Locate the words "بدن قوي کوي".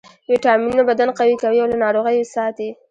0.89-1.57